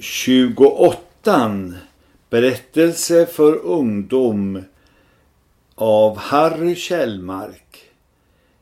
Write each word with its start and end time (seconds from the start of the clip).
28 0.00 1.72
Berättelse 2.30 3.26
för 3.26 3.56
ungdom 3.56 4.62
av 5.74 6.16
Harry 6.16 6.74
Kjellmark 6.74 7.90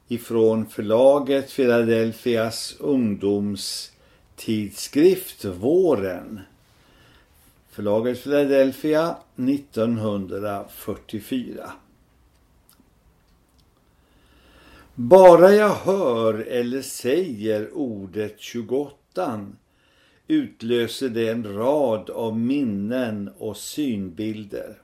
ifrån 0.09 0.67
förlaget 0.67 1.57
Philadelphias 1.57 2.77
ungdomstidskrift 2.81 5.45
Våren. 5.45 6.41
Förlaget 7.71 8.23
Philadelphia 8.23 9.17
1944. 9.37 11.73
Bara 14.95 15.53
jag 15.53 15.75
hör 15.75 16.35
eller 16.35 16.83
säger 16.83 17.75
ordet 17.75 18.35
28 18.39 19.47
utlöser 20.31 21.09
det 21.09 21.29
en 21.29 21.55
rad 21.55 22.11
av 22.11 22.39
minnen 22.39 23.31
och 23.39 23.57
synbilder. 23.57 24.79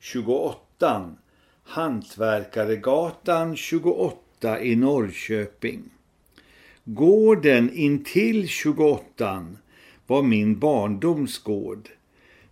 28 0.00 1.10
Hantverkaregatan 1.64 3.56
28 3.56 4.60
i 4.60 4.76
Norrköping. 4.76 5.82
Gården 6.84 7.70
intill 7.74 8.48
28 8.48 9.46
var 10.06 10.22
min 10.22 10.58
barndomsgård 10.58 11.88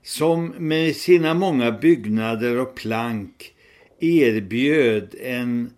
som 0.03 0.55
med 0.59 0.97
sina 0.97 1.35
många 1.35 1.73
byggnader 1.73 2.59
och 2.59 2.75
plank 2.75 3.55
erbjöd 3.99 5.15
en 5.21 5.71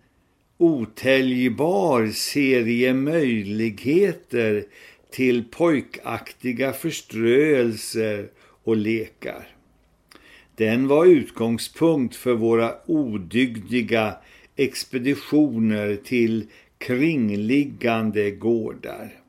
otäljbar 0.57 2.07
serie 2.07 2.93
möjligheter 2.93 4.65
till 5.11 5.43
pojkaktiga 5.43 6.73
förströelser 6.73 8.29
och 8.63 8.77
lekar. 8.77 9.47
Den 10.55 10.87
var 10.87 11.05
utgångspunkt 11.05 12.15
för 12.15 12.33
våra 12.33 12.75
odygdiga 12.85 14.15
expeditioner 14.55 15.95
till 15.95 16.45
kringliggande 16.77 18.31
gårdar. 18.31 19.21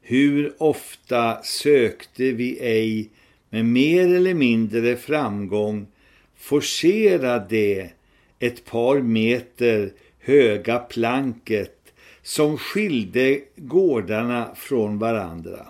Hur 0.00 0.52
ofta 0.58 1.42
sökte 1.42 2.32
vi 2.32 2.58
ej 2.58 3.10
med 3.50 3.64
mer 3.64 4.14
eller 4.14 4.34
mindre 4.34 4.96
framgång 4.96 5.86
forcera 6.36 7.38
det 7.38 7.90
ett 8.38 8.64
par 8.64 9.00
meter 9.00 9.92
höga 10.18 10.78
planket 10.78 11.81
som 12.22 12.58
skilde 12.58 13.40
gårdarna 13.56 14.54
från 14.54 14.98
varandra 14.98 15.66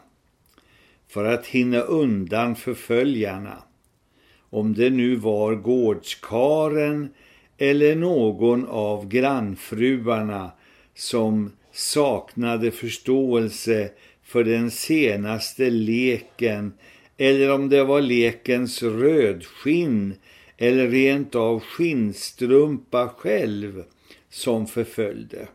för 1.09 1.25
att 1.25 1.47
hinna 1.47 1.81
undan 1.81 2.57
förföljarna. 2.57 3.63
Om 4.51 4.75
det 4.75 4.91
nu 4.91 5.17
var 5.17 5.55
gårdskaren 5.55 7.09
eller 7.59 7.97
någon 7.97 8.67
av 8.67 9.09
grannfruarna 9.09 10.51
som 10.95 11.53
saknade 11.73 12.71
förståelse 12.71 13.91
för 14.23 14.45
den 14.45 14.71
senaste 14.71 15.71
leken 15.71 16.73
eller 17.17 17.55
om 17.55 17.69
det 17.69 17.85
var 17.85 18.01
lekens 18.01 18.83
rödskinn 18.83 20.15
eller 20.57 20.89
rent 20.89 21.35
av 21.35 21.61
skinnstrumpa 21.61 23.09
själv 23.09 23.85
som 24.31 24.67
förföljde. 24.67 25.49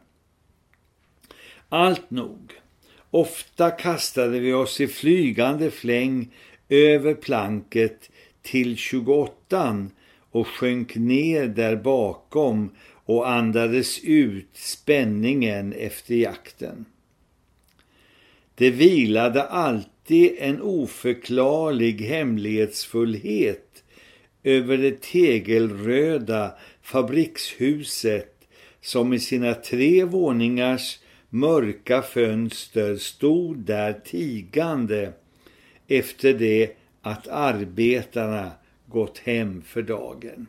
Allt 1.69 2.11
nog. 2.11 2.53
Ofta 3.11 3.71
kastade 3.71 4.39
vi 4.39 4.53
oss 4.53 4.81
i 4.81 4.87
flygande 4.87 5.71
fläng 5.71 6.33
över 6.69 7.13
planket 7.13 8.09
till 8.41 8.77
28 8.77 9.87
och 10.31 10.47
sjönk 10.47 10.95
ner 10.95 11.47
där 11.47 11.75
bakom 11.75 12.75
och 13.05 13.29
andades 13.29 13.99
ut 14.03 14.49
spänningen 14.53 15.73
efter 15.73 16.15
jakten. 16.15 16.85
Det 18.55 18.69
vilade 18.69 19.43
alltid 19.43 20.35
en 20.39 20.61
oförklarlig 20.61 22.01
hemlighetsfullhet 22.01 23.83
över 24.43 24.77
det 24.77 25.01
tegelröda 25.01 26.51
fabrikshuset 26.81 28.47
som 28.81 29.13
i 29.13 29.19
sina 29.19 29.53
tre 29.53 30.03
våningars 30.03 30.99
mörka 31.39 32.01
fönster 32.01 32.95
stod 32.95 33.57
där 33.57 33.93
tigande 33.93 35.13
efter 35.87 36.33
det 36.33 36.77
att 37.01 37.27
arbetarna 37.27 38.51
gått 38.85 39.17
hem 39.17 39.61
för 39.61 39.81
dagen. 39.81 40.47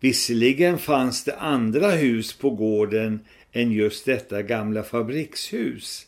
Visserligen 0.00 0.78
fanns 0.78 1.24
det 1.24 1.36
andra 1.36 1.90
hus 1.90 2.38
på 2.38 2.50
gården 2.50 3.20
än 3.52 3.72
just 3.72 4.04
detta 4.04 4.42
gamla 4.42 4.82
fabrikshus. 4.82 6.06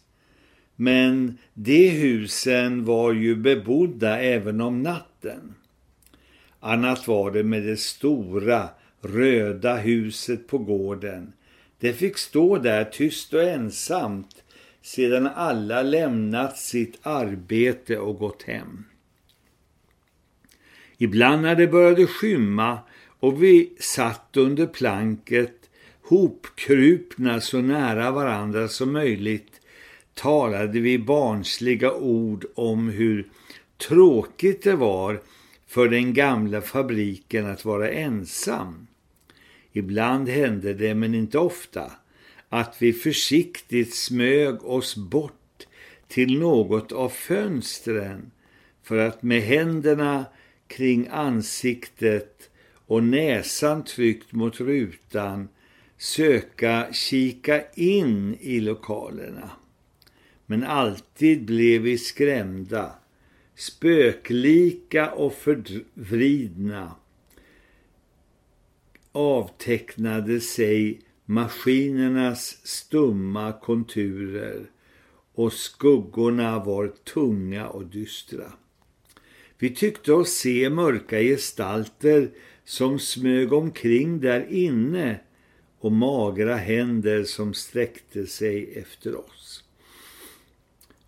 Men 0.77 1.39
de 1.55 1.89
husen 1.89 2.85
var 2.85 3.13
ju 3.13 3.37
bebodda 3.37 4.21
även 4.21 4.61
om 4.61 4.83
natten. 4.83 5.55
Annat 6.61 7.09
var 7.09 7.31
det 7.31 7.43
med 7.43 7.63
det 7.63 7.77
stora 7.77 8.69
röda 9.01 9.77
huset 9.77 10.49
på 10.49 10.59
gården 10.59 11.33
det 11.81 11.93
fick 11.93 12.19
stå 12.19 12.59
där 12.59 12.85
tyst 12.85 13.35
och 13.35 13.43
ensamt 13.43 14.45
sedan 14.83 15.27
alla 15.27 15.83
lämnat 15.83 16.59
sitt 16.59 16.99
arbete 17.03 17.99
och 17.99 18.19
gått 18.19 18.43
hem. 18.43 18.85
Ibland 20.99 21.43
när 21.43 21.55
det 21.55 21.67
började 21.67 22.07
skymma 22.07 22.79
och 23.21 23.43
vi 23.43 23.73
satt 23.81 24.37
under 24.37 24.67
planket 24.67 25.71
hopkrupna 26.03 27.41
så 27.41 27.61
nära 27.61 28.11
varandra 28.11 28.69
som 28.69 28.93
möjligt 28.93 29.61
talade 30.15 30.81
vi 30.81 30.99
barnsliga 30.99 31.93
ord 31.93 32.45
om 32.55 32.89
hur 32.89 33.29
tråkigt 33.89 34.63
det 34.63 34.77
var 34.77 35.21
för 35.67 35.89
den 35.89 36.15
gamla 36.15 36.61
fabriken 36.61 37.47
att 37.47 37.65
vara 37.65 37.91
ensam. 37.91 38.87
Ibland 39.77 40.29
hände 40.29 40.75
det, 40.75 40.95
men 40.95 41.15
inte 41.15 41.39
ofta, 41.39 41.93
att 42.49 42.77
vi 42.83 42.93
försiktigt 42.93 43.95
smög 43.95 44.65
oss 44.65 44.97
bort 44.97 45.67
till 46.09 46.39
något 46.39 46.93
av 46.93 47.09
fönstren 47.09 48.31
för 48.83 48.99
att 48.99 49.23
med 49.23 49.43
händerna 49.43 50.25
kring 50.67 51.09
ansiktet 51.11 52.51
och 52.87 53.03
näsan 53.03 53.85
tryckt 53.85 54.33
mot 54.33 54.61
rutan 54.61 55.49
söka 55.99 56.87
kika 56.93 57.71
in 57.75 58.37
i 58.41 58.61
lokalerna. 58.61 59.51
Men 60.47 60.65
alltid 60.65 61.45
blev 61.45 61.83
vi 61.83 61.99
skrämda, 61.99 62.93
spöklika 63.55 65.11
och 65.11 65.33
förvridna 65.35 66.95
avtecknade 69.17 70.41
sig 70.41 71.01
maskinernas 71.25 72.67
stumma 72.67 73.53
konturer 73.53 74.71
och 75.35 75.53
skuggorna 75.53 76.65
var 76.65 76.89
tunga 76.89 77.69
och 77.69 77.87
dystra. 77.87 78.53
Vi 79.59 79.75
tyckte 79.75 80.13
oss 80.13 80.31
se 80.31 80.71
mörka 80.71 81.21
gestalter 81.21 82.31
som 82.65 82.99
smög 82.99 83.53
omkring 83.53 84.21
där 84.21 84.47
inne 84.51 85.21
och 85.79 85.93
magra 85.93 86.57
händer 86.57 87.25
som 87.25 87.55
sträckte 87.55 88.27
sig 88.27 88.79
efter 88.79 89.17
oss. 89.17 89.65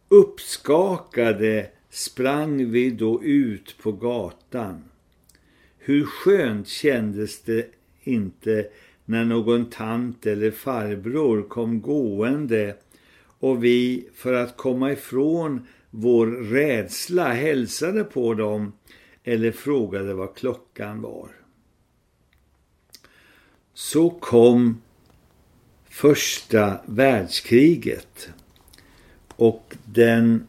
Uppskakade 0.08 1.70
sprang 1.90 2.70
vi 2.70 2.90
då 2.90 3.22
ut 3.24 3.76
på 3.82 3.92
gatan. 3.92 4.84
Hur 5.78 6.04
skönt 6.04 6.68
kändes 6.68 7.42
det 7.42 7.77
inte 8.08 8.66
när 9.04 9.24
någon 9.24 9.70
tant 9.70 10.26
eller 10.26 10.50
farbror 10.50 11.42
kom 11.42 11.80
gående 11.80 12.76
och 13.38 13.64
vi 13.64 14.08
för 14.14 14.32
att 14.32 14.56
komma 14.56 14.92
ifrån 14.92 15.66
vår 15.90 16.26
rädsla 16.26 17.32
hälsade 17.32 18.04
på 18.04 18.34
dem 18.34 18.72
eller 19.24 19.52
frågade 19.52 20.14
vad 20.14 20.34
klockan 20.34 21.00
var. 21.02 21.28
Så 23.74 24.10
kom 24.10 24.82
första 25.88 26.80
världskriget 26.86 28.28
och 29.36 29.76
den 29.84 30.46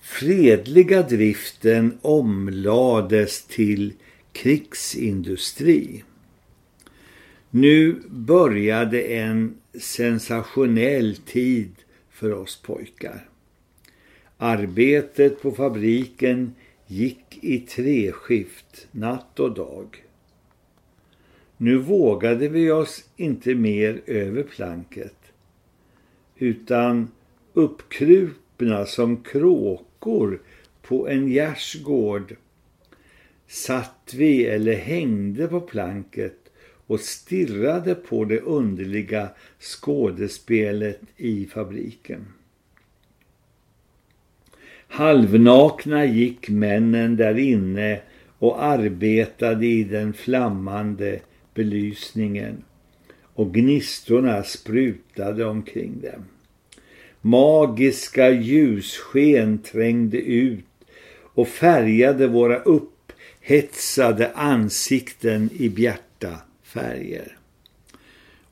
fredliga 0.00 1.02
driften 1.02 1.98
omlades 2.02 3.46
till 3.46 3.92
krigsindustri. 4.32 6.04
Nu 7.54 8.02
började 8.08 9.02
en 9.02 9.54
sensationell 9.74 11.16
tid 11.16 11.74
för 12.10 12.32
oss 12.32 12.62
pojkar. 12.62 13.28
Arbetet 14.36 15.42
på 15.42 15.52
fabriken 15.52 16.54
gick 16.86 17.38
i 17.44 17.58
treskift, 17.58 18.88
natt 18.90 19.40
och 19.40 19.54
dag. 19.54 20.04
Nu 21.56 21.76
vågade 21.76 22.48
vi 22.48 22.70
oss 22.70 23.04
inte 23.16 23.54
mer 23.54 24.02
över 24.06 24.42
planket, 24.42 25.32
utan 26.36 27.08
uppkrupna 27.52 28.86
som 28.86 29.22
kråkor 29.22 30.42
på 30.82 31.08
en 31.08 31.28
gärdsgård 31.28 32.36
satt 33.46 34.14
vi 34.16 34.46
eller 34.46 34.74
hängde 34.74 35.48
på 35.48 35.60
planket 35.60 36.41
och 36.86 37.00
stirrade 37.00 37.94
på 37.94 38.24
det 38.24 38.40
underliga 38.40 39.28
skådespelet 39.58 41.00
i 41.16 41.46
fabriken. 41.46 42.26
Halvnakna 44.88 46.04
gick 46.04 46.48
männen 46.48 47.16
där 47.16 47.38
inne 47.38 48.00
och 48.38 48.62
arbetade 48.62 49.66
i 49.66 49.84
den 49.84 50.12
flammande 50.12 51.20
belysningen 51.54 52.64
och 53.34 53.54
gnistorna 53.54 54.42
sprutade 54.42 55.44
omkring 55.44 56.00
dem. 56.00 56.24
Magiska 57.20 58.30
ljussken 58.30 59.58
trängde 59.58 60.18
ut 60.18 60.64
och 61.34 61.48
färgade 61.48 62.26
våra 62.26 62.58
upphetsade 62.58 64.32
ansikten 64.34 65.50
i 65.52 65.68
bjärt 65.68 66.11
färger. 66.72 67.38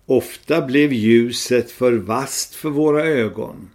Ofta 0.06 0.66
blev 0.66 0.92
ljuset 0.92 1.70
för 1.70 1.92
vast 1.92 2.54
för 2.54 2.70
våra 2.70 3.04
ögon 3.04 3.70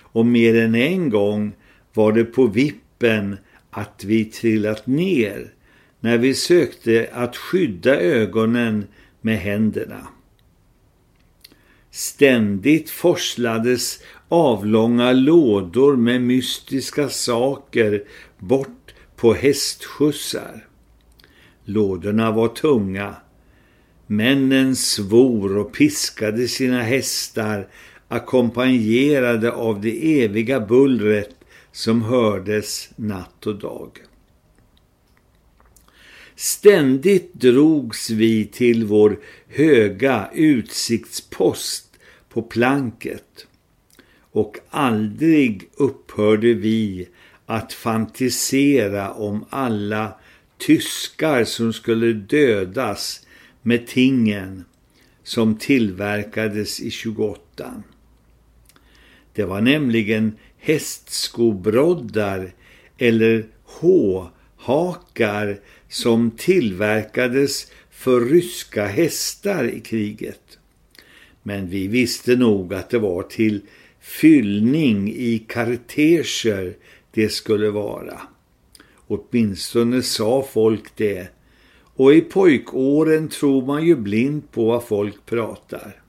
och 0.00 0.26
mer 0.26 0.54
än 0.54 0.74
en 0.74 1.10
gång 1.10 1.52
var 1.94 2.12
det 2.12 2.24
på 2.24 2.46
vippen 2.46 3.36
att 3.70 4.04
vi 4.04 4.24
trillat 4.24 4.86
ner 4.86 5.52
när 6.00 6.18
vi 6.18 6.34
sökte 6.34 7.10
att 7.12 7.36
skydda 7.36 8.00
ögonen 8.00 8.86
med 9.20 9.38
händerna. 9.38 10.08
Ständigt 11.90 12.90
forslades 12.90 14.00
avlånga 14.28 15.12
lådor 15.12 15.96
med 15.96 16.22
mystiska 16.22 17.08
saker 17.08 18.04
bort 18.38 18.94
på 19.16 19.34
hästskjutsar. 19.34 20.66
Lådorna 21.64 22.30
var 22.30 22.48
tunga. 22.48 23.14
Männen 24.06 24.76
svor 24.76 25.56
och 25.56 25.72
piskade 25.72 26.48
sina 26.48 26.82
hästar 26.82 27.68
ackompanjerade 28.08 29.52
av 29.52 29.80
det 29.80 30.22
eviga 30.22 30.60
bullret 30.60 31.30
som 31.72 32.02
hördes 32.02 32.90
natt 32.96 33.46
och 33.46 33.58
dag. 33.58 33.90
Ständigt 36.34 37.34
drogs 37.34 38.10
vi 38.10 38.44
till 38.44 38.84
vår 38.84 39.18
höga 39.48 40.30
utsiktspost 40.34 41.98
på 42.28 42.42
planket 42.42 43.46
och 44.20 44.58
aldrig 44.70 45.70
upphörde 45.76 46.54
vi 46.54 47.08
att 47.46 47.72
fantisera 47.72 49.10
om 49.12 49.44
alla 49.50 50.14
tyskar 50.58 51.44
som 51.44 51.72
skulle 51.72 52.12
dödas 52.12 53.25
med 53.66 53.86
tingen 53.86 54.64
som 55.22 55.56
tillverkades 55.56 56.80
i 56.80 56.90
28. 56.90 57.82
Det 59.32 59.44
var 59.44 59.60
nämligen 59.60 60.36
hästskobroddar 60.58 62.54
eller 62.98 63.46
H-hakar 63.64 65.60
som 65.88 66.30
tillverkades 66.30 67.72
för 67.90 68.20
ryska 68.20 68.86
hästar 68.86 69.64
i 69.64 69.80
kriget. 69.80 70.58
Men 71.42 71.68
vi 71.68 71.88
visste 71.88 72.36
nog 72.36 72.74
att 72.74 72.90
det 72.90 72.98
var 72.98 73.22
till 73.22 73.60
fyllning 74.00 75.12
i 75.12 75.38
karteger 75.38 76.74
det 77.10 77.28
skulle 77.28 77.70
vara. 77.70 78.20
Åtminstone 79.06 80.02
sa 80.02 80.46
folk 80.52 80.96
det. 80.96 81.35
Och 81.96 82.14
i 82.14 82.20
pojkåren 82.20 83.28
tror 83.28 83.66
man 83.66 83.84
ju 83.84 83.96
blind 83.96 84.50
på 84.52 84.64
vad 84.64 84.84
folk 84.84 85.26
pratar. 85.26 86.02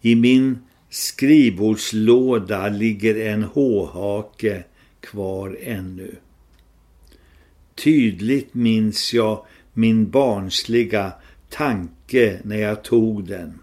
I 0.00 0.14
min 0.14 0.58
skrivbordslåda 0.90 2.68
ligger 2.68 3.26
en 3.26 3.42
håhake 3.42 4.64
kvar 5.00 5.58
ännu. 5.62 6.14
Tydligt 7.74 8.54
minns 8.54 9.14
jag 9.14 9.44
min 9.72 10.10
barnsliga 10.10 11.12
tanke 11.48 12.40
när 12.44 12.56
jag 12.56 12.84
tog 12.84 13.24
den. 13.24 13.58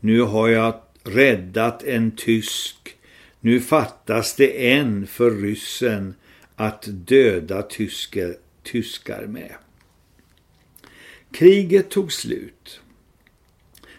Nu 0.00 0.20
har 0.20 0.48
jag 0.48 0.74
räddat 1.04 1.82
en 1.82 2.10
tysk. 2.10 2.96
Nu 3.40 3.60
fattas 3.60 4.36
det 4.36 4.72
en 4.72 5.06
för 5.06 5.30
ryssen 5.30 6.14
att 6.56 6.84
döda 6.88 7.62
tysker, 7.62 8.36
tyskar 8.62 9.26
med. 9.26 9.52
Kriget 11.32 11.88
tog 11.88 12.12
slut. 12.12 12.80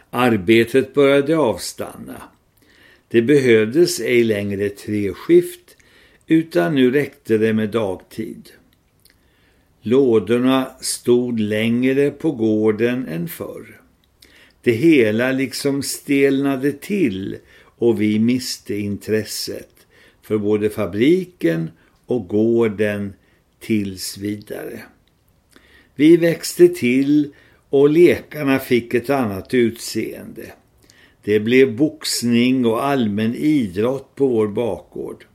Arbetet 0.09 0.93
började 0.93 1.37
avstanna. 1.37 2.21
Det 3.07 3.21
behövdes 3.21 3.99
ej 3.99 4.23
längre 4.23 4.69
tre 4.69 5.13
skift 5.13 5.77
utan 6.27 6.75
nu 6.75 6.91
räckte 6.91 7.37
det 7.37 7.53
med 7.53 7.69
dagtid. 7.69 8.49
Lådorna 9.81 10.71
stod 10.81 11.39
längre 11.39 12.11
på 12.11 12.31
gården 12.31 13.07
än 13.07 13.27
förr. 13.27 13.81
Det 14.61 14.71
hela 14.71 15.31
liksom 15.31 15.83
stelnade 15.83 16.71
till 16.71 17.37
och 17.55 18.01
vi 18.01 18.19
miste 18.19 18.75
intresset 18.75 19.87
för 20.21 20.37
både 20.37 20.69
fabriken 20.69 21.71
och 22.05 22.27
gården 22.27 23.13
tills 23.59 24.17
vidare. 24.17 24.81
Vi 25.95 26.17
växte 26.17 26.67
till 26.67 27.33
och 27.69 27.89
lekarna 27.89 28.59
fick 28.59 28.93
ett 28.93 29.09
annat 29.09 29.53
utseende. 29.53 30.51
Det 31.23 31.39
blev 31.39 31.75
boxning 31.75 32.65
och 32.65 32.85
allmän 32.85 33.35
idrott 33.35 34.15
på 34.15 34.27
vår 34.27 34.47
bakgård. 34.47 35.25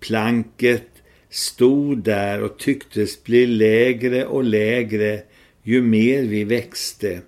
Planket 0.00 0.88
stod 1.30 1.98
där 1.98 2.42
och 2.42 2.58
tycktes 2.58 3.24
bli 3.24 3.46
lägre 3.46 4.26
och 4.26 4.44
lägre 4.44 5.22
ju 5.62 5.82
mer 5.82 6.22
vi 6.22 6.44
växte. 6.44 7.20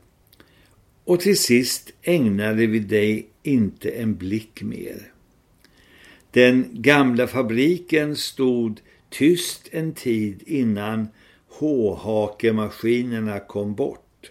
Och 1.05 1.21
till 1.21 1.39
sist 1.39 1.93
ägnade 2.03 2.67
vi 2.67 2.79
dig 2.79 3.27
inte 3.43 3.91
en 3.91 4.17
blick 4.17 4.63
mer. 4.63 5.13
Den 6.31 6.69
gamla 6.73 7.27
fabriken 7.27 8.17
stod 8.17 8.81
tyst 9.11 9.69
en 9.73 9.93
tid 9.93 10.43
innan 10.47 11.09
H-hakemaskinerna 11.59 13.41
kom 13.41 13.75
bort. 13.75 14.31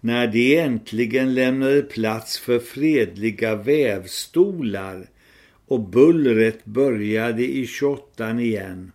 När 0.00 0.26
de 0.26 0.56
äntligen 0.58 1.34
lämnade 1.34 1.82
plats 1.82 2.38
för 2.38 2.58
fredliga 2.58 3.54
vävstolar 3.54 5.10
och 5.66 5.80
bullret 5.80 6.64
började 6.64 7.44
i 7.44 7.66
28 7.66 8.40
igen, 8.40 8.92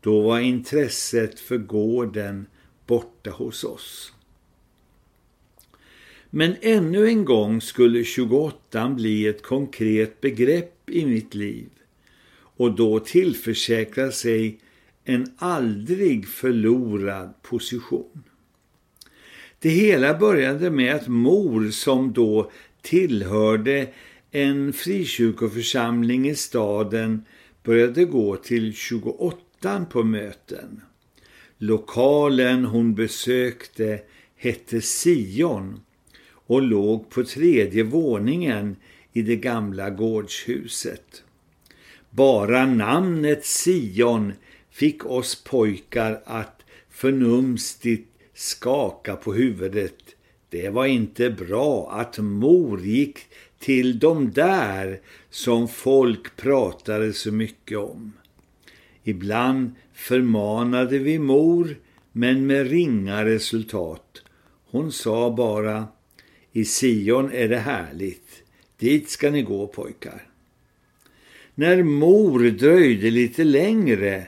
då 0.00 0.20
var 0.20 0.40
intresset 0.40 1.40
för 1.40 1.58
gården 1.58 2.46
borta 2.86 3.30
hos 3.30 3.64
oss. 3.64 4.12
Men 6.30 6.56
ännu 6.60 7.08
en 7.08 7.24
gång 7.24 7.60
skulle 7.60 8.04
28 8.04 8.88
bli 8.88 9.26
ett 9.26 9.42
konkret 9.42 10.20
begrepp 10.20 10.90
i 10.90 11.06
mitt 11.06 11.34
liv 11.34 11.68
och 12.56 12.74
då 12.74 13.00
tillförsäkra 13.00 14.12
sig 14.12 14.58
en 15.08 15.32
aldrig 15.38 16.28
förlorad 16.28 17.42
position. 17.42 18.22
Det 19.58 19.68
hela 19.68 20.18
började 20.18 20.70
med 20.70 20.94
att 20.94 21.08
mor 21.08 21.70
som 21.70 22.12
då 22.12 22.50
tillhörde 22.82 23.88
en 24.30 24.72
frikyrkoförsamling 24.72 26.28
i 26.28 26.34
staden 26.34 27.24
började 27.62 28.04
gå 28.04 28.36
till 28.36 28.74
28 28.74 29.86
på 29.90 30.02
möten. 30.02 30.80
Lokalen 31.58 32.64
hon 32.64 32.94
besökte 32.94 34.00
hette 34.36 34.80
Sion 34.80 35.80
och 36.30 36.62
låg 36.62 37.10
på 37.10 37.24
tredje 37.24 37.82
våningen 37.82 38.76
i 39.12 39.22
det 39.22 39.36
gamla 39.36 39.90
gårdshuset. 39.90 41.22
Bara 42.10 42.66
namnet 42.66 43.46
Sion 43.46 44.32
fick 44.76 45.06
oss 45.06 45.44
pojkar 45.44 46.22
att 46.24 46.62
förnumstigt 46.90 48.10
skaka 48.34 49.16
på 49.16 49.32
huvudet. 49.34 49.94
Det 50.48 50.68
var 50.68 50.86
inte 50.86 51.30
bra 51.30 51.90
att 51.92 52.18
mor 52.18 52.80
gick 52.80 53.18
till 53.58 53.98
de 53.98 54.30
där 54.32 55.00
som 55.30 55.68
folk 55.68 56.36
pratade 56.36 57.12
så 57.12 57.32
mycket 57.32 57.78
om. 57.78 58.12
Ibland 59.04 59.70
förmanade 59.94 60.98
vi 60.98 61.18
mor, 61.18 61.76
men 62.12 62.46
med 62.46 62.70
ringa 62.70 63.24
resultat. 63.24 64.22
Hon 64.70 64.92
sa 64.92 65.30
bara, 65.30 65.88
i 66.52 66.64
Sion 66.64 67.32
är 67.32 67.48
det 67.48 67.58
härligt, 67.58 68.42
dit 68.78 69.10
ska 69.10 69.30
ni 69.30 69.42
gå 69.42 69.66
pojkar. 69.66 70.22
När 71.54 71.82
mor 71.82 72.50
dröjde 72.50 73.10
lite 73.10 73.44
längre 73.44 74.26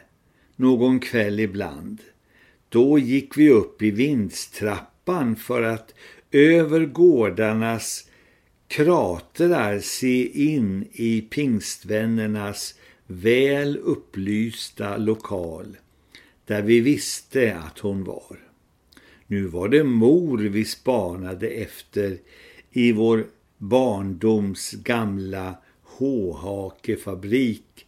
någon 0.59 1.01
kväll 1.01 1.41
ibland, 1.41 2.01
då 2.69 2.99
gick 2.99 3.37
vi 3.37 3.51
upp 3.51 3.83
i 3.83 3.91
vindstrappan 3.91 5.37
för 5.37 5.63
att 5.63 5.95
över 6.31 6.87
gårdarnas 6.87 8.09
kratrar 8.69 9.79
se 9.79 10.29
in 10.53 10.89
i 10.93 11.21
pingstvännernas 11.21 12.75
väl 13.07 13.77
upplysta 13.77 14.97
lokal 14.97 15.77
där 16.45 16.63
vi 16.63 16.81
visste 16.81 17.57
att 17.57 17.79
hon 17.79 18.05
var. 18.05 18.39
Nu 19.27 19.47
var 19.47 19.69
det 19.69 19.85
mor 19.85 20.39
vi 20.39 20.65
spanade 20.65 21.49
efter 21.49 22.19
i 22.71 22.93
vår 22.93 23.27
barndoms 23.59 24.71
gamla 24.71 25.55
håhakefabrik 25.83 27.87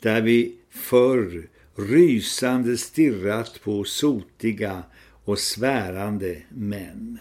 där 0.00 0.20
vi 0.20 0.54
förr 0.70 1.48
rysande 1.78 2.76
stirrat 2.76 3.60
på 3.64 3.84
sotiga 3.84 4.82
och 5.24 5.38
svärande 5.38 6.42
män. 6.48 7.18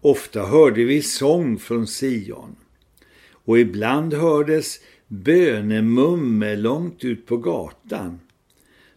Ofta 0.00 0.42
hörde 0.42 0.84
vi 0.84 1.02
sång 1.02 1.58
från 1.58 1.86
Sion 1.86 2.56
och 3.30 3.58
ibland 3.58 4.14
hördes 4.14 4.80
bönemumme 5.08 6.56
långt 6.56 7.04
ut 7.04 7.26
på 7.26 7.36
gatan. 7.36 8.20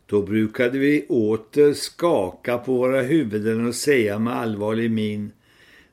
Då 0.06 0.22
brukade 0.22 0.80
vi 0.80 1.06
åter 1.08 1.74
skaka 1.74 2.58
på 2.58 2.74
våra 2.74 3.02
huvuden 3.02 3.68
och 3.68 3.76
säga 3.76 4.20
med 4.20 4.36
allvarlig 4.36 4.92
min 4.92 5.32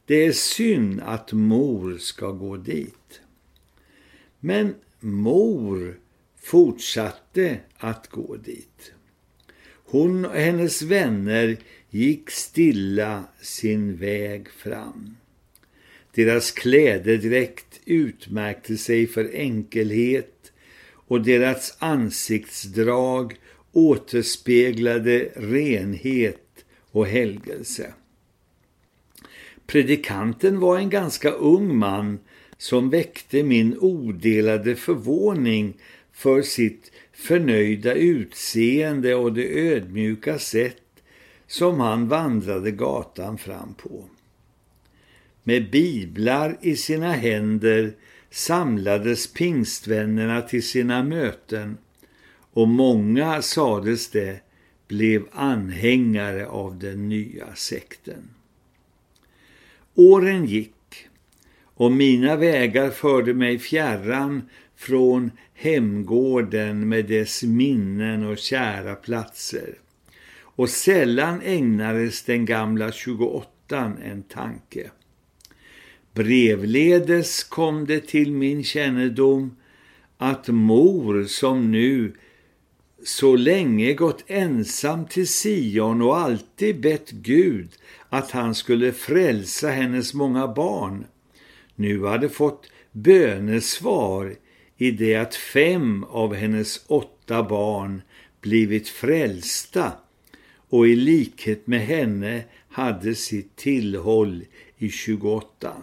Det 0.07 0.27
är 0.27 0.33
synd 0.33 1.01
att 1.05 1.33
mor 1.33 1.99
ska 1.99 2.31
gå 2.31 2.57
dit. 2.57 3.21
Men 4.41 4.75
mor 5.01 5.99
fortsatte 6.43 7.59
att 7.77 8.09
gå 8.09 8.37
dit. 8.37 8.93
Hon 9.85 10.25
och 10.25 10.37
hennes 10.37 10.83
vänner 10.83 11.57
gick 11.91 12.31
stilla 12.31 13.25
sin 13.41 13.97
väg 13.97 14.51
fram. 14.51 15.17
Deras 16.15 16.51
klädedräkt 16.51 17.81
utmärkte 17.85 18.77
sig 18.77 19.07
för 19.07 19.35
enkelhet 19.35 20.53
och 20.93 21.21
deras 21.21 21.77
ansiktsdrag 21.79 23.37
återspeglade 23.73 25.29
renhet 25.37 26.65
och 26.91 27.07
helgelse. 27.07 27.95
Predikanten 29.67 30.61
var 30.61 30.79
en 30.79 30.91
ganska 30.91 31.31
ung 31.31 31.77
man 31.77 32.19
som 32.59 32.91
väckte 32.91 33.43
min 33.43 33.79
odelade 33.79 34.77
förvåning 34.77 35.75
för 36.13 36.43
sitt 36.43 36.93
förnöjda 37.13 37.95
utseende 37.95 39.15
och 39.15 39.33
det 39.33 39.73
ödmjuka 39.73 40.39
sätt 40.39 40.77
som 41.47 41.81
han 41.81 42.09
vandrade 42.09 42.71
gatan 42.71 43.39
fram 43.39 43.75
på. 43.75 44.05
Med 45.43 45.71
biblar 45.71 46.59
i 46.61 46.77
sina 46.77 47.13
händer 47.13 47.93
samlades 48.31 49.33
pingstvännerna 49.33 50.43
till 50.43 50.63
sina 50.63 51.03
möten 51.03 51.79
och 52.53 52.69
många, 52.69 53.43
sades 53.43 54.11
det, 54.11 54.41
blev 54.89 55.23
anhängare 55.33 56.47
av 56.47 56.79
den 56.79 57.09
nya 57.09 57.55
sekten. 57.55 58.31
Åren 59.95 60.47
gick 60.47 61.09
och 61.75 61.93
mina 61.93 62.37
vägar 62.37 62.91
förde 62.91 63.35
mig 63.35 63.59
fjärran 63.59 64.49
från 64.77 65.31
hemgården 65.63 66.89
med 66.89 67.07
dess 67.07 67.43
minnen 67.43 68.27
och 68.27 68.39
kära 68.39 68.95
platser. 68.95 69.79
Och 70.41 70.69
sällan 70.69 71.41
ägnades 71.45 72.23
den 72.23 72.45
gamla 72.45 72.93
28 72.93 73.93
en 74.05 74.23
tanke. 74.23 74.91
Brevledes 76.15 77.45
kom 77.45 77.87
det 77.87 78.07
till 78.07 78.33
min 78.33 78.65
kännedom 78.65 79.57
att 80.19 80.49
mor 80.49 81.25
som 81.25 81.71
nu 81.71 82.13
så 83.05 83.37
länge 83.37 83.95
gått 83.95 84.25
ensam 84.27 85.07
till 85.07 85.29
Sion 85.29 86.03
och 86.03 86.17
alltid 86.17 86.81
bett 86.81 87.11
Gud 87.11 87.69
att 88.09 88.31
han 88.31 88.55
skulle 88.55 88.93
frälsa 88.93 89.71
hennes 89.71 90.15
många 90.15 90.49
barn, 90.49 91.05
nu 91.75 92.05
hade 92.05 92.29
fått 92.29 92.67
bönesvar 92.93 94.37
i 94.77 94.91
det 94.91 95.15
att 95.15 95.35
fem 95.35 96.05
av 96.05 96.35
hennes 96.35 96.85
åtta 96.87 97.43
barn 97.43 98.03
blivit 98.41 98.89
frälsta 98.89 99.93
och 100.69 100.89
i 100.89 100.97
likhet 100.97 101.67
med 101.67 101.81
henne 101.81 102.45
hade 102.69 103.15
sitt 103.15 103.57
tillhåll 103.57 104.45
i 104.79 104.91
28. 104.91 105.77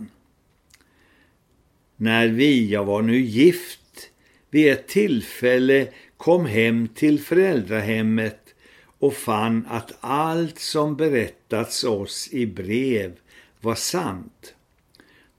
När 1.95 2.27
vi, 2.27 2.69
jag 2.69 2.85
var 2.85 3.01
nu 3.01 3.19
gift, 3.19 4.09
vid 4.49 4.71
ett 4.71 4.87
tillfälle 4.87 5.87
kom 6.17 6.45
hem 6.45 6.87
till 6.87 7.19
föräldrahemmet 7.19 8.55
och 8.99 9.13
fann 9.13 9.65
att 9.69 9.97
allt 9.99 10.59
som 10.59 10.95
berättats 10.95 11.83
oss 11.83 12.29
i 12.31 12.45
brev 12.45 13.19
var 13.61 13.75
sant. 13.75 14.55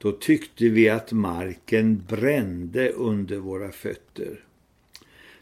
Då 0.02 0.12
tyckte 0.12 0.68
vi 0.68 0.88
att 0.88 1.12
marken 1.12 2.04
brände 2.08 2.88
under 2.88 3.36
våra 3.36 3.72
fötter. 3.72 4.44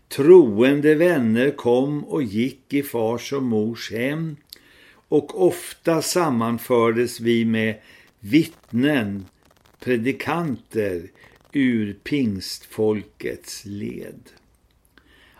Troende 0.09 0.95
vänner 0.95 1.51
kom 1.51 2.05
och 2.05 2.23
gick 2.23 2.75
i 2.75 2.83
fars 2.83 3.33
och 3.33 3.43
mors 3.43 3.93
hem 3.93 4.37
och 5.09 5.47
ofta 5.47 6.03
sammanfördes 6.03 7.21
vi 7.21 7.45
med 7.45 7.75
vittnen, 8.21 9.25
predikanter 9.81 11.11
ur 11.53 11.93
pingstfolkets 11.93 13.65
led. 13.65 14.21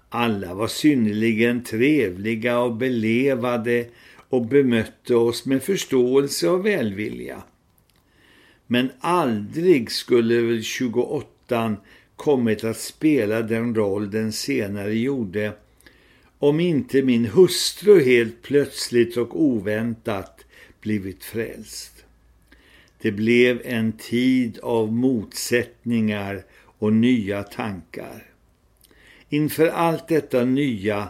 Alla 0.09 0.55
var 0.55 0.69
synnerligen 0.69 1.65
trevliga 1.65 2.59
och 2.59 2.77
belevade 2.77 3.87
och 4.29 4.47
bemötte 4.47 5.15
oss 5.15 5.47
med 5.47 5.63
förståelse 5.63 6.49
och 6.49 6.67
välvilja. 6.67 7.43
Men 8.71 8.91
aldrig 9.01 9.91
skulle 9.91 10.43
väl 10.43 10.63
28 10.63 11.77
kommit 12.17 12.65
att 12.65 12.77
spela 12.77 13.43
den 13.43 13.75
roll 13.75 14.11
den 14.11 14.33
senare 14.33 14.95
gjorde 14.95 15.53
om 16.39 16.61
inte 16.61 17.03
min 17.03 17.25
hustru 17.25 18.05
helt 18.05 18.43
plötsligt 18.43 19.17
och 19.17 19.43
oväntat 19.43 20.45
blivit 20.81 21.25
frälst. 21.25 22.05
Det 23.01 23.13
blev 23.13 23.61
en 23.65 23.93
tid 23.93 24.59
av 24.63 24.93
motsättningar 24.93 26.45
och 26.79 26.93
nya 26.93 27.43
tankar. 27.43 28.25
Inför 29.29 29.69
allt 29.69 30.09
detta 30.09 30.45
nya 30.45 31.09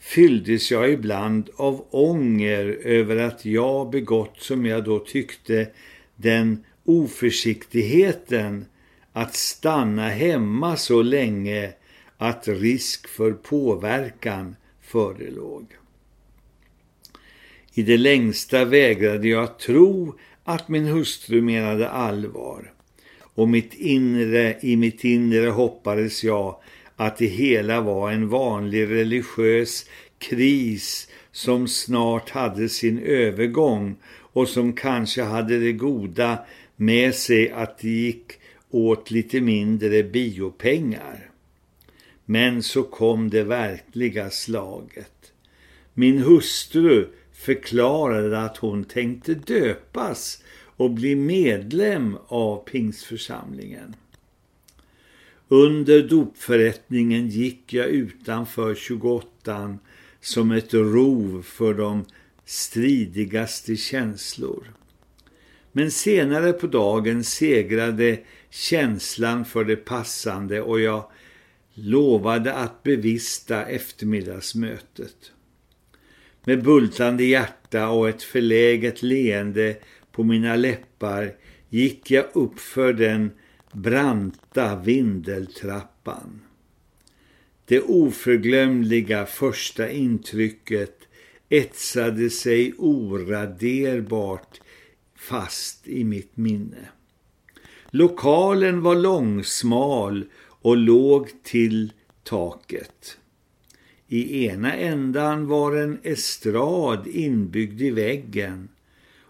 fylldes 0.00 0.70
jag 0.70 0.90
ibland 0.90 1.50
av 1.56 1.86
ånger 1.90 2.64
över 2.84 3.16
att 3.16 3.44
jag 3.44 3.90
begått 3.90 4.36
som 4.40 4.66
jag 4.66 4.84
då 4.84 4.98
tyckte 4.98 5.68
den 6.16 6.64
oförsiktigheten 6.84 8.64
att 9.12 9.34
stanna 9.34 10.08
hemma 10.08 10.76
så 10.76 11.02
länge 11.02 11.72
att 12.18 12.48
risk 12.48 13.08
för 13.08 13.32
påverkan 13.32 14.56
förelåg. 14.80 15.66
I 17.74 17.82
det 17.82 17.96
längsta 17.96 18.64
vägrade 18.64 19.28
jag 19.28 19.58
tro 19.58 20.18
att 20.44 20.68
min 20.68 20.86
hustru 20.86 21.42
menade 21.42 21.88
allvar 21.88 22.72
och 23.20 23.48
mitt 23.48 23.74
inre, 23.74 24.58
i 24.62 24.76
mitt 24.76 25.04
inre 25.04 25.48
hoppades 25.48 26.24
jag 26.24 26.56
att 26.96 27.16
det 27.16 27.26
hela 27.26 27.80
var 27.80 28.10
en 28.10 28.28
vanlig 28.28 28.90
religiös 28.90 29.86
kris 30.18 31.08
som 31.32 31.68
snart 31.68 32.30
hade 32.30 32.68
sin 32.68 32.98
övergång 32.98 33.96
och 34.34 34.48
som 34.48 34.72
kanske 34.72 35.22
hade 35.22 35.58
det 35.58 35.72
goda 35.72 36.38
med 36.76 37.14
sig 37.14 37.50
att 37.50 37.78
det 37.78 37.88
gick 37.88 38.32
åt 38.70 39.10
lite 39.10 39.40
mindre 39.40 40.02
biopengar. 40.02 41.30
Men 42.24 42.62
så 42.62 42.82
kom 42.82 43.30
det 43.30 43.44
verkliga 43.44 44.30
slaget. 44.30 45.32
Min 45.94 46.18
hustru 46.18 47.06
förklarade 47.32 48.40
att 48.40 48.56
hon 48.56 48.84
tänkte 48.84 49.34
döpas 49.34 50.42
och 50.76 50.90
bli 50.90 51.14
medlem 51.14 52.18
av 52.26 52.64
pingsförsamlingen. 52.64 53.96
Under 55.48 56.02
dopförrättningen 56.02 57.28
gick 57.28 57.72
jag 57.72 57.86
utanför 57.86 58.74
28 58.74 59.78
som 60.20 60.50
ett 60.50 60.74
rov 60.74 61.42
för 61.42 61.74
de 61.74 62.04
stridigaste 62.44 63.76
känslor. 63.76 64.74
Men 65.72 65.90
senare 65.90 66.52
på 66.52 66.66
dagen 66.66 67.24
segrade 67.24 68.18
känslan 68.50 69.44
för 69.44 69.64
det 69.64 69.76
passande 69.76 70.60
och 70.60 70.80
jag 70.80 71.10
lovade 71.74 72.54
att 72.54 72.82
bevista 72.82 73.66
eftermiddagsmötet. 73.66 75.32
Med 76.44 76.62
bultande 76.62 77.24
hjärta 77.24 77.88
och 77.88 78.08
ett 78.08 78.22
förläget 78.22 79.02
leende 79.02 79.76
på 80.12 80.24
mina 80.24 80.56
läppar 80.56 81.34
gick 81.68 82.10
jag 82.10 82.24
upp 82.32 82.60
för 82.60 82.92
den 82.92 83.30
branta 83.72 84.76
vindeltrappan. 84.76 86.40
Det 87.64 87.80
oförglömliga 87.80 89.26
första 89.26 89.90
intrycket 89.90 90.98
etsade 91.48 92.30
sig 92.30 92.72
oraderbart 92.78 94.60
fast 95.16 95.88
i 95.88 96.04
mitt 96.04 96.36
minne. 96.36 96.88
Lokalen 97.90 98.82
var 98.82 98.94
långsmal 98.94 100.24
och 100.40 100.76
låg 100.76 101.28
till 101.42 101.92
taket. 102.22 103.18
I 104.08 104.46
ena 104.46 104.72
ändan 104.72 105.46
var 105.46 105.76
en 105.76 105.98
estrad 106.02 107.06
inbyggd 107.06 107.82
i 107.82 107.90
väggen 107.90 108.68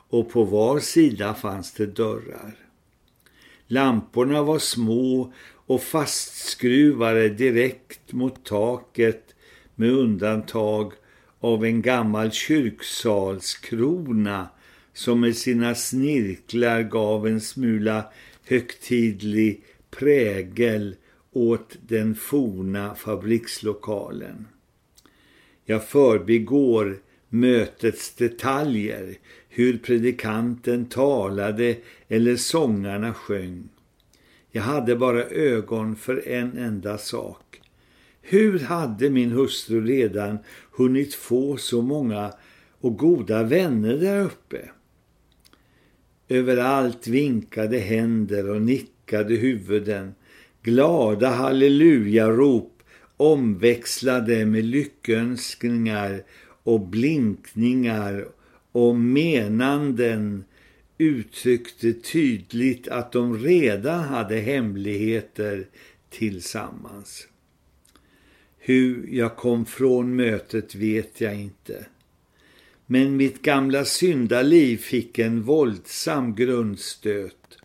och 0.08 0.30
på 0.30 0.44
var 0.44 0.80
sida 0.80 1.34
fanns 1.34 1.72
det 1.72 1.86
dörrar. 1.86 2.56
Lamporna 3.66 4.42
var 4.42 4.58
små 4.58 5.32
och 5.66 5.82
fastskruvade 5.82 7.28
direkt 7.28 8.12
mot 8.12 8.44
taket 8.44 9.34
med 9.74 9.90
undantag 9.90 10.92
av 11.44 11.64
en 11.64 11.82
gammal 11.82 12.32
kyrksalskrona 12.32 14.48
som 14.92 15.20
med 15.20 15.36
sina 15.36 15.74
snirklar 15.74 16.82
gav 16.82 17.26
en 17.26 17.40
smula 17.40 18.04
högtidlig 18.44 19.64
prägel 19.90 20.96
åt 21.32 21.76
den 21.86 22.14
forna 22.14 22.94
fabrikslokalen. 22.94 24.46
Jag 25.64 25.88
förbigår 25.88 26.98
mötets 27.28 28.14
detaljer, 28.14 29.14
hur 29.48 29.78
predikanten 29.78 30.86
talade 30.86 31.76
eller 32.08 32.36
sångarna 32.36 33.14
sjöng. 33.14 33.68
Jag 34.50 34.62
hade 34.62 34.96
bara 34.96 35.24
ögon 35.24 35.96
för 35.96 36.28
en 36.28 36.58
enda 36.58 36.98
sak. 36.98 37.44
Hur 38.26 38.58
hade 38.58 39.10
min 39.10 39.30
hustru 39.30 39.86
redan 39.86 40.38
hunnit 40.76 41.14
få 41.14 41.56
så 41.56 41.82
många 41.82 42.32
och 42.80 42.96
goda 42.98 43.42
vänner 43.42 43.96
där 43.96 44.24
uppe? 44.24 44.70
Överallt 46.28 47.06
vinkade 47.06 47.78
händer 47.78 48.50
och 48.50 48.62
nickade 48.62 49.34
huvuden. 49.34 50.14
Glada 50.62 51.28
halleluja-rop 51.28 52.82
omväxlade 53.16 54.46
med 54.46 54.64
lyckönskningar 54.64 56.22
och 56.62 56.80
blinkningar 56.80 58.28
och 58.72 58.96
menanden 58.96 60.44
uttryckte 60.98 61.92
tydligt 61.92 62.88
att 62.88 63.12
de 63.12 63.38
redan 63.38 64.00
hade 64.00 64.36
hemligheter 64.36 65.66
tillsammans. 66.10 67.28
Hur 68.66 69.06
jag 69.10 69.36
kom 69.36 69.66
från 69.66 70.16
mötet 70.16 70.74
vet 70.74 71.20
jag 71.20 71.34
inte. 71.34 71.86
Men 72.86 73.16
mitt 73.16 73.42
gamla 73.42 73.84
syndaliv 73.84 74.76
fick 74.76 75.18
en 75.18 75.42
våldsam 75.42 76.34
grundstöt 76.34 77.58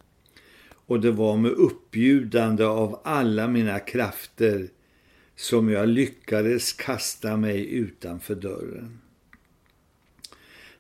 och 0.72 1.00
det 1.00 1.12
var 1.12 1.38
med 1.38 1.52
uppbjudande 1.52 2.64
av 2.64 3.02
alla 3.04 3.48
mina 3.48 3.80
krafter 3.80 4.68
som 5.36 5.70
jag 5.70 5.90
lyckades 5.90 6.74
kasta 6.74 7.38
mig 7.38 7.74
utanför 7.74 8.36
dörren. 8.36 9.00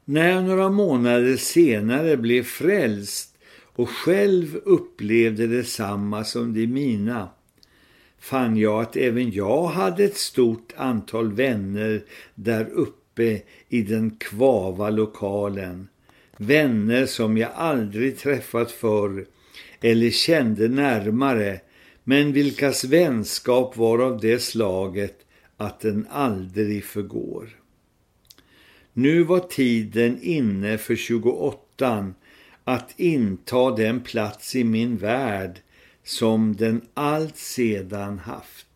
När 0.05 0.29
jag 0.29 0.43
några 0.43 0.69
månader 0.69 1.37
senare 1.37 2.17
blev 2.17 2.43
frälst 2.43 3.37
och 3.51 3.89
själv 3.89 4.61
upplevde 4.65 5.47
detsamma 5.47 6.23
som 6.23 6.53
de 6.53 6.67
mina 6.67 7.29
fann 8.19 8.57
jag 8.57 8.81
att 8.81 8.95
även 8.95 9.31
jag 9.31 9.67
hade 9.67 10.03
ett 10.03 10.17
stort 10.17 10.73
antal 10.77 11.33
vänner 11.33 12.03
där 12.35 12.69
uppe 12.69 13.41
i 13.69 13.81
den 13.81 14.11
kvava 14.11 14.89
lokalen. 14.89 15.87
Vänner 16.37 17.05
som 17.05 17.37
jag 17.37 17.51
aldrig 17.55 18.17
träffat 18.17 18.71
förr 18.71 19.25
eller 19.81 20.09
kände 20.09 20.67
närmare 20.67 21.59
men 22.03 22.33
vilkas 22.33 22.83
vänskap 22.83 23.77
var 23.77 23.99
av 23.99 24.19
det 24.19 24.39
slaget 24.39 25.25
att 25.57 25.79
den 25.79 26.07
aldrig 26.09 26.83
förgår. 26.83 27.49
Nu 28.93 29.23
var 29.23 29.39
tiden 29.39 30.19
inne 30.21 30.77
för 30.77 30.95
28 30.95 32.13
att 32.63 32.93
inta 32.97 33.71
den 33.71 34.01
plats 34.01 34.55
i 34.55 34.63
min 34.63 34.97
värld 34.97 35.59
som 36.09 36.55
den 36.55 36.81
allt 36.93 37.37
sedan 37.37 38.19
haft. 38.19 38.67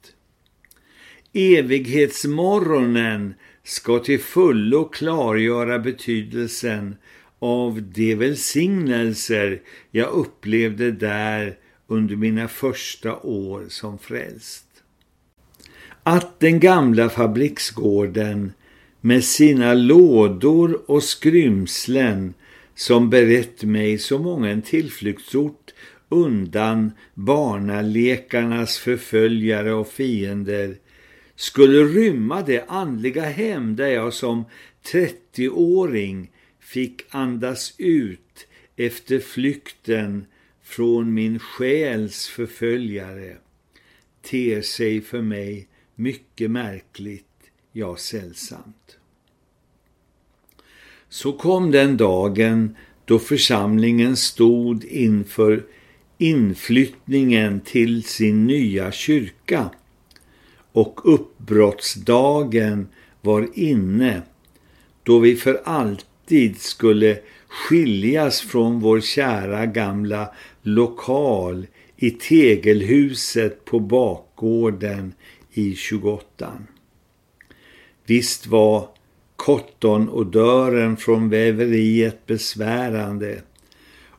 Evighetsmorgonen 1.33 3.33
ska 3.63 3.99
till 3.99 4.19
fullo 4.19 4.85
klargöra 4.85 5.79
betydelsen 5.79 6.95
av 7.39 7.81
de 7.81 8.15
välsignelser 8.15 9.61
jag 9.91 10.09
upplevde 10.09 10.91
där 10.91 11.57
under 11.87 12.15
mina 12.15 12.47
första 12.47 13.15
år 13.15 13.65
som 13.69 13.99
frälst. 13.99 14.65
Att 16.03 16.39
den 16.39 16.59
gamla 16.59 17.09
fabriksgården 17.09 18.53
med 19.01 19.23
sina 19.23 19.73
lådor 19.73 20.91
och 20.91 21.03
skrymslen 21.03 22.33
som 22.75 23.09
berett 23.09 23.63
mig 23.63 23.97
så 23.97 24.19
många 24.19 24.49
en 24.49 24.61
tillflyktsort 24.61 25.63
undan 26.13 26.91
barnalekarnas 27.13 28.77
förföljare 28.77 29.73
och 29.73 29.87
fiender 29.87 30.75
skulle 31.35 31.83
rymma 31.83 32.41
det 32.41 32.65
andliga 32.67 33.23
hem 33.23 33.75
där 33.75 33.87
jag 33.87 34.13
som 34.13 34.45
30-åring 34.91 36.31
fick 36.59 37.01
andas 37.09 37.73
ut 37.77 38.47
efter 38.75 39.19
flykten 39.19 40.25
från 40.63 41.13
min 41.13 41.39
själs 41.39 42.27
förföljare 42.27 43.37
ter 44.21 44.61
sig 44.61 45.01
för 45.01 45.21
mig 45.21 45.67
mycket 45.95 46.51
märkligt, 46.51 47.25
ja 47.71 47.95
sällsamt. 47.95 48.97
Så 51.09 51.33
kom 51.33 51.71
den 51.71 51.97
dagen 51.97 52.75
då 53.05 53.19
församlingen 53.19 54.15
stod 54.15 54.83
inför 54.83 55.63
inflyttningen 56.17 57.61
till 57.61 58.03
sin 58.03 58.47
nya 58.47 58.91
kyrka 58.91 59.69
och 60.71 61.13
uppbrottsdagen 61.13 62.87
var 63.21 63.47
inne 63.53 64.21
då 65.03 65.19
vi 65.19 65.35
för 65.35 65.61
alltid 65.65 66.61
skulle 66.61 67.17
skiljas 67.47 68.41
från 68.41 68.79
vår 68.79 69.01
kära 69.01 69.65
gamla 69.65 70.33
lokal 70.61 71.67
i 71.97 72.11
tegelhuset 72.11 73.65
på 73.65 73.79
bakgården 73.79 75.13
i 75.53 75.75
28. 75.75 76.51
Visst 78.05 78.47
var 78.47 78.87
kotton 79.35 80.09
och 80.09 80.25
dörren 80.25 80.97
från 80.97 81.29
väveriet 81.29 82.25
besvärande 82.25 83.41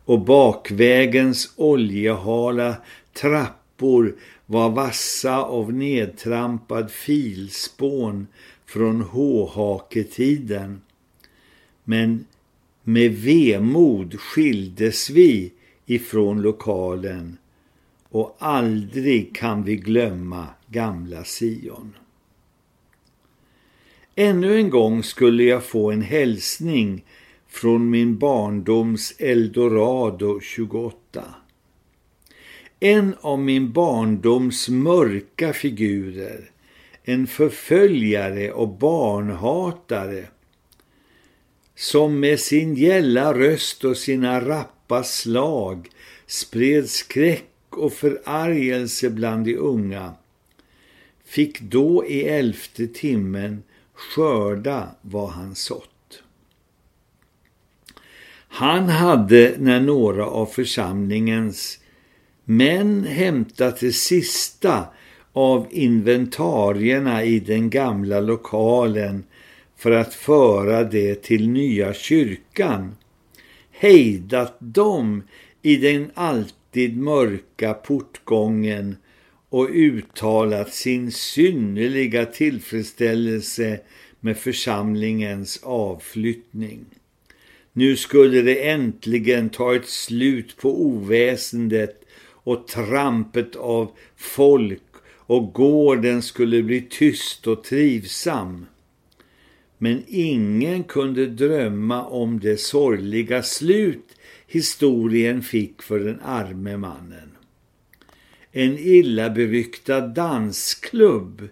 och 0.04 0.20
bakvägens 0.20 1.52
oljehala 1.56 2.76
trappor 3.12 4.16
var 4.46 4.70
vassa 4.70 5.42
av 5.42 5.72
nedtrampad 5.72 6.90
filspån 6.90 8.26
från 8.66 9.00
håhaketiden. 9.00 10.80
Men 11.84 12.26
med 12.82 13.12
vemod 13.12 14.20
skildes 14.20 15.10
vi 15.10 15.52
ifrån 15.86 16.42
lokalen 16.42 17.36
och 18.08 18.36
aldrig 18.38 19.36
kan 19.36 19.64
vi 19.64 19.76
glömma 19.76 20.46
gamla 20.66 21.24
Sion. 21.24 21.96
Ännu 24.14 24.56
en 24.56 24.70
gång 24.70 25.02
skulle 25.02 25.42
jag 25.42 25.64
få 25.64 25.90
en 25.90 26.02
hälsning 26.02 27.04
från 27.54 27.90
min 27.90 28.18
barndoms 28.18 29.14
Eldorado 29.18 30.40
28. 30.40 31.24
En 32.80 33.14
av 33.20 33.38
min 33.38 33.72
barndoms 33.72 34.68
mörka 34.68 35.52
figurer, 35.52 36.50
en 37.02 37.26
förföljare 37.26 38.52
och 38.52 38.68
barnhatare 38.68 40.26
som 41.74 42.20
med 42.20 42.40
sin 42.40 42.74
gälla 42.74 43.34
röst 43.34 43.84
och 43.84 43.96
sina 43.96 44.48
rappa 44.48 45.04
slag 45.04 45.88
spred 46.26 46.90
skräck 46.90 47.50
och 47.70 47.92
förargelse 47.92 49.10
bland 49.10 49.44
de 49.44 49.56
unga, 49.56 50.14
fick 51.24 51.60
då 51.60 52.06
i 52.06 52.24
elfte 52.24 52.86
timmen 52.86 53.62
skörda 53.94 54.88
vad 55.02 55.28
han 55.30 55.54
sått. 55.54 55.93
Han 58.56 58.88
hade 58.88 59.54
när 59.58 59.80
några 59.80 60.26
av 60.26 60.46
församlingens 60.46 61.78
män 62.44 63.04
hämtat 63.04 63.80
det 63.80 63.92
sista 63.92 64.86
av 65.32 65.66
inventarierna 65.70 67.24
i 67.24 67.40
den 67.40 67.70
gamla 67.70 68.20
lokalen 68.20 69.24
för 69.76 69.90
att 69.90 70.14
föra 70.14 70.84
det 70.84 71.22
till 71.22 71.48
nya 71.48 71.94
kyrkan, 71.94 72.96
hejdat 73.70 74.56
dem 74.58 75.22
i 75.62 75.76
den 75.76 76.10
alltid 76.14 76.96
mörka 76.96 77.74
portgången 77.74 78.96
och 79.48 79.68
uttalat 79.72 80.74
sin 80.74 81.12
synnerliga 81.12 82.26
tillfredsställelse 82.26 83.80
med 84.20 84.36
församlingens 84.36 85.60
avflyttning. 85.62 86.84
Nu 87.76 87.96
skulle 87.96 88.42
det 88.42 88.68
äntligen 88.68 89.50
ta 89.50 89.74
ett 89.74 89.88
slut 89.88 90.56
på 90.56 90.82
oväsendet 90.82 92.04
och 92.30 92.68
trampet 92.68 93.56
av 93.56 93.90
folk 94.16 94.82
och 95.06 95.52
gården 95.52 96.22
skulle 96.22 96.62
bli 96.62 96.80
tyst 96.90 97.46
och 97.46 97.64
trivsam. 97.64 98.66
Men 99.78 100.02
ingen 100.06 100.84
kunde 100.84 101.26
drömma 101.26 102.04
om 102.04 102.40
det 102.40 102.60
sorgliga 102.60 103.42
slut 103.42 104.14
historien 104.46 105.42
fick 105.42 105.82
för 105.82 105.98
den 105.98 106.20
arme 106.20 106.76
mannen. 106.76 107.30
En 108.52 108.78
illa 108.78 109.30
beryktad 109.30 110.00
dansklubb 110.00 111.48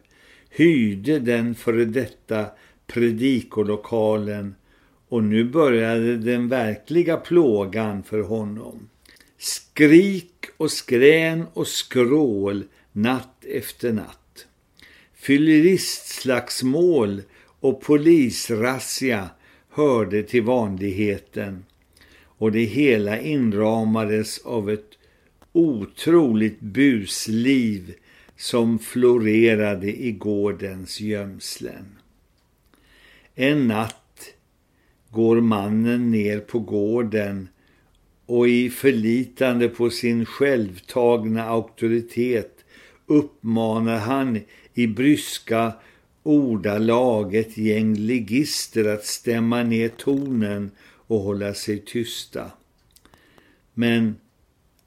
hyrde 0.50 1.18
den 1.18 1.54
före 1.54 1.84
detta 1.84 2.46
predikolokalen 2.86 4.54
och 5.12 5.24
nu 5.24 5.44
började 5.44 6.16
den 6.16 6.48
verkliga 6.48 7.16
plågan 7.16 8.02
för 8.02 8.20
honom. 8.20 8.88
Skrik 9.38 10.32
och 10.56 10.70
skrän 10.70 11.46
och 11.52 11.66
skrål 11.66 12.64
natt 12.92 13.44
efter 13.44 13.92
natt. 13.92 14.46
Fylleristslagsmål 15.14 17.22
och 17.60 17.80
polisrazzia 17.80 19.30
hörde 19.70 20.22
till 20.22 20.42
vanligheten 20.42 21.64
och 22.24 22.52
det 22.52 22.64
hela 22.64 23.20
inramades 23.20 24.38
av 24.38 24.70
ett 24.70 24.98
otroligt 25.52 26.60
busliv 26.60 27.94
som 28.36 28.78
florerade 28.78 30.02
i 30.02 30.12
gårdens 30.12 31.00
gömslen. 31.00 31.98
En 33.34 33.68
natt 33.68 34.01
går 35.12 35.40
mannen 35.40 36.10
ner 36.10 36.40
på 36.40 36.58
gården 36.58 37.48
och 38.26 38.48
i 38.48 38.70
förlitande 38.70 39.68
på 39.68 39.90
sin 39.90 40.26
självtagna 40.26 41.44
auktoritet 41.44 42.64
uppmanar 43.06 43.98
han 43.98 44.40
i 44.74 44.86
bryska 44.86 45.72
ordalag 46.22 47.34
ett 47.34 47.56
gäng 47.58 47.94
ligister 47.94 48.94
att 48.94 49.04
stämma 49.04 49.62
ner 49.62 49.88
tonen 49.88 50.70
och 51.06 51.20
hålla 51.20 51.54
sig 51.54 51.78
tysta. 51.78 52.50
Men 53.74 54.16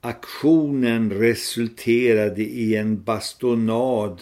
aktionen 0.02 1.12
resulterade 1.12 2.42
i 2.42 2.76
en 2.76 3.04
bastonad 3.04 4.22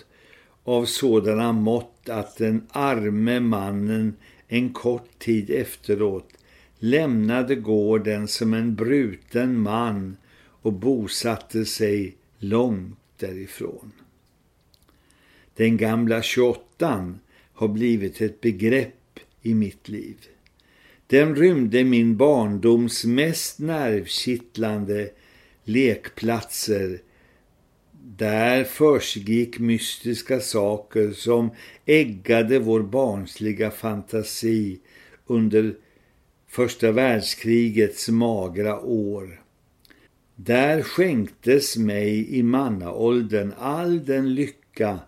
av 0.64 0.86
sådana 0.86 1.52
mått 1.52 2.10
att 2.10 2.38
den 2.38 2.68
arme 2.72 3.40
mannen 3.40 4.16
en 4.54 4.74
kort 4.74 5.20
tid 5.20 5.50
efteråt 5.50 6.34
lämnade 6.80 7.56
gården 7.56 8.28
som 8.28 8.54
en 8.54 8.76
bruten 8.76 9.60
man 9.60 10.18
och 10.46 10.74
bosatte 10.74 11.66
sig 11.66 12.16
långt 12.38 13.00
därifrån. 13.18 13.92
Den 15.56 15.78
gamla 15.78 16.22
28 16.22 17.16
har 17.54 17.68
blivit 17.68 18.22
ett 18.22 18.42
begrepp 18.42 19.20
i 19.42 19.54
mitt 19.54 19.90
liv. 19.90 20.18
Den 21.08 21.36
rymde 21.36 21.84
min 21.84 22.18
barndoms 22.18 23.06
mest 23.06 23.60
nervkittlande 23.60 25.10
lekplatser 25.64 27.00
där 28.06 28.64
försiggick 28.64 29.60
mystiska 29.60 30.40
saker 30.40 31.12
som 31.12 31.50
äggade 31.86 32.60
vår 32.60 32.82
barnsliga 32.84 33.72
fantasi 33.72 34.80
under 35.28 35.76
första 36.48 36.92
världskrigets 36.92 38.10
magra 38.10 38.80
år. 38.80 39.42
Där 40.36 40.82
skänktes 40.82 41.78
mig 41.78 42.38
i 42.38 42.44
mannaåldern 42.44 43.54
all 43.58 44.06
den 44.06 44.36
lycka 44.36 45.00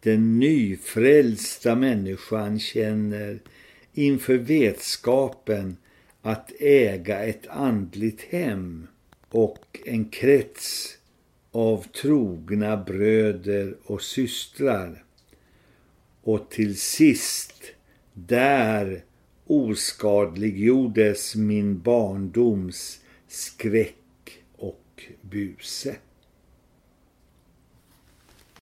den 0.00 0.38
nyfrälsta 0.38 1.74
människan 1.74 2.58
känner 2.58 3.38
inför 3.92 4.34
vetskapen 4.34 5.76
att 6.22 6.52
äga 6.60 7.24
ett 7.24 7.46
andligt 7.46 8.22
hem 8.22 8.86
och 9.28 9.80
en 9.84 10.04
krets 10.04 10.97
av 11.58 11.82
trogna 11.82 12.76
bröder 12.76 13.76
och 13.84 14.02
systrar. 14.02 15.04
Och 16.22 16.50
till 16.50 16.78
sist, 16.78 17.62
där 18.12 19.04
oskadliggjordes 19.46 21.36
min 21.36 21.80
barndoms 21.80 23.00
skräck 23.28 24.42
och 24.56 25.02
buse. 25.20 25.96